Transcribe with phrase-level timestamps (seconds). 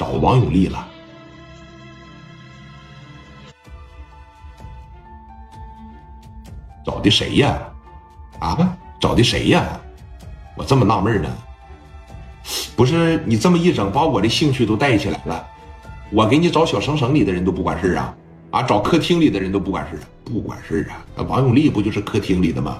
[0.00, 0.88] 找王永利了。
[6.82, 7.58] 找的谁呀？
[8.38, 9.78] 啊，找的谁呀？
[10.56, 11.28] 我这么纳闷呢。
[12.74, 15.46] 不是你这么一整，把我的兴趣都带起来了。
[16.10, 18.16] 我给你找小省省里的人都不管事啊，
[18.52, 21.04] 啊，找客厅里的人都不管事，不管事啊。
[21.14, 22.78] 那王永利不就是客厅里的吗？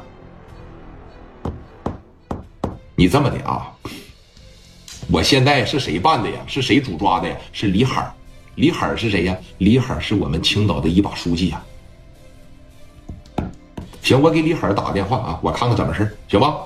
[2.97, 3.71] 你这么的啊？
[5.13, 6.37] 我现在是谁办的呀？
[6.47, 7.37] 是谁主抓的呀？
[7.53, 8.13] 是李海
[8.55, 9.37] 李海是谁呀？
[9.59, 11.61] 李海是我们青岛的一把书记呀。
[14.03, 16.59] 行，我给李海打个电话啊，我看看怎么事行吧？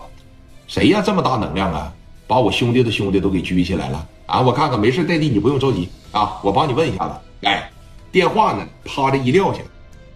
[0.67, 1.03] 谁呀？
[1.05, 1.93] 这么大能量啊？
[2.27, 4.41] 把我兄弟的兄弟都给拘起来了啊！
[4.41, 7.15] 我看看，没事，代弟你不用着急啊，我帮你问一下子。
[7.49, 7.71] 哎，
[8.13, 8.67] 电话呢？
[8.85, 9.61] 啪的一撂下，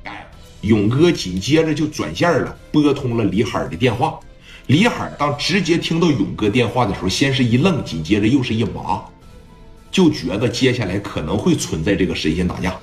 [0.04, 0.26] 哎，
[0.62, 4.18] 勇哥紧接着就转线了，拨通了李海的电话。
[4.68, 9.02] 李海当直接听到勇哥电话的时候，先是一愣，紧接着又是一麻，
[9.90, 12.76] 就觉得接下来可能会存在这个神仙打架。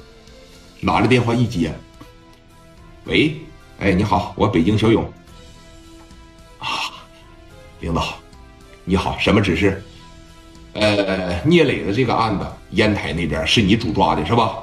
[0.82, 1.74] 拿着电话一接，
[3.06, 3.36] 喂。
[3.78, 5.04] 哎，你好，我北京小勇。
[6.58, 6.68] 啊，
[7.82, 8.16] 领导，
[8.84, 9.84] 你好，什么指示？
[10.74, 14.58] 呃，聂磊的这个案子，烟台那边是你主抓的是吧？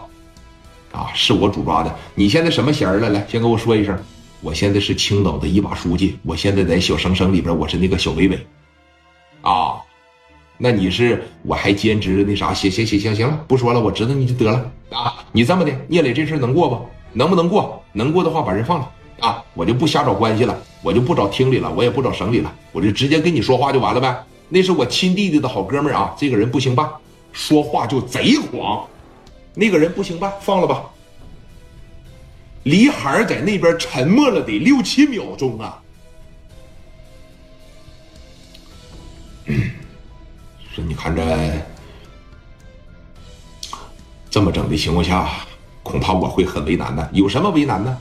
[0.90, 1.98] 啊，是我主抓的。
[2.16, 3.10] 你现在什么衔儿了？
[3.10, 3.96] 来，先跟我说一声。
[4.42, 8.46] 我现在是青岛的一把书记，我现在在小省省里边，我是那个小伟伟。
[9.40, 9.80] 啊，
[10.58, 11.22] 那你是？
[11.44, 12.52] 我还兼职那啥？
[12.52, 14.68] 行行行行行了，不说了，我知道你就得了。
[14.90, 16.84] 啊，你这么的，聂磊这事能过不？
[17.12, 17.80] 能不能过？
[17.92, 18.90] 能过的话，把人放了。
[19.20, 24.24] 啊，我就不瞎找关系了，我就不找厅里了，我也不找省里了，我就直接跟你说话就完了呗。
[24.48, 26.90] 那是我亲弟弟的好哥们儿啊，这个人不行办，
[27.30, 28.84] 说话就贼狂，
[29.54, 30.82] 那个人不行办，放了吧。
[32.64, 35.82] 李海在那边沉默了得六七秒钟啊，
[40.72, 41.22] 说你看这
[44.30, 45.28] 这么整的情况下，
[45.82, 47.10] 恐怕我会很为难的。
[47.12, 47.98] 有什么为难呢？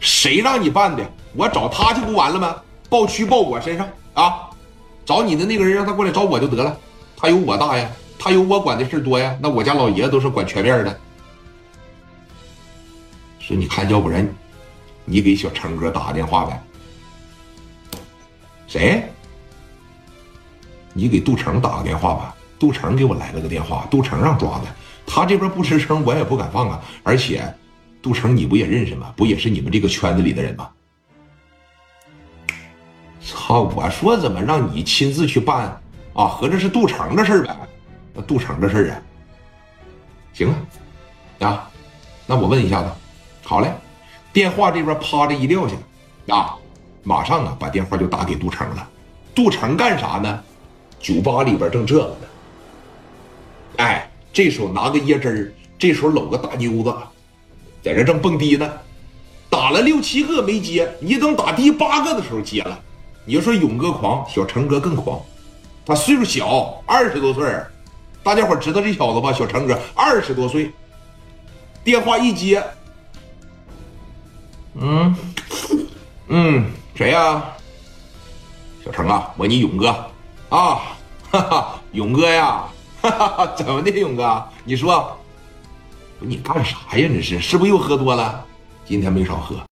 [0.00, 1.04] 谁让你办的？
[1.34, 2.56] 我找他去不完了吗？
[2.88, 4.48] 报区报我身上啊！
[5.04, 6.74] 找你的那个人让他过来找我就得了。
[7.16, 9.36] 他有我大呀，他有我管的事多呀。
[9.42, 11.00] 那我家老爷子都是管全面的。
[13.48, 14.28] 说你看，要不然
[15.06, 16.62] 你给小成哥打个电话呗？
[18.66, 19.02] 谁？
[20.92, 22.36] 你给杜成打个电话吧。
[22.58, 24.64] 杜成给我来了个电话，杜成让抓的。
[25.06, 26.78] 他这边不吱声，我也不敢放啊。
[27.02, 27.42] 而且。
[28.02, 29.12] 杜成，你不也认识吗？
[29.16, 30.68] 不也是你们这个圈子里的人吗？
[33.20, 33.62] 操！
[33.62, 35.80] 我说怎么让你亲自去办
[36.12, 36.26] 啊？
[36.26, 37.56] 合着是杜成的事儿呗？
[38.12, 39.02] 那杜成的事儿啊？
[40.34, 40.48] 行
[41.40, 41.70] 啊，啊，
[42.26, 42.90] 那我问一下子，
[43.48, 43.72] 好嘞。
[44.30, 45.74] 电话这边啪的一撂下，
[46.34, 46.54] 啊，
[47.02, 48.86] 马上啊把电话就打给杜成了。
[49.34, 50.44] 杜成干啥呢？
[51.00, 52.26] 酒吧里边正这个呢。
[53.78, 56.94] 哎，这手拿个椰汁儿，这手搂个大妞子。
[57.82, 58.70] 在这正蹦迪呢，
[59.48, 62.78] 打了六七个没接，你等打第八个的时候接了。
[63.24, 65.18] 你说勇哥狂，小成哥更狂。
[65.86, 67.50] 他岁数小，二十多岁
[68.22, 69.32] 大家伙知道这小子吧？
[69.32, 70.70] 小成哥二十多岁，
[71.82, 72.62] 电话一接，
[74.80, 75.14] 嗯
[76.28, 77.42] 嗯，谁呀？
[78.84, 79.88] 小程啊，我你勇哥
[80.50, 80.80] 啊，
[81.30, 82.64] 哈哈，勇哥呀，
[83.02, 84.42] 哈哈，怎么的，勇哥？
[84.64, 85.14] 你说。
[86.20, 87.08] 不你干啥呀？
[87.08, 88.44] 这是是不是又喝多了？
[88.84, 89.60] 今天没少喝。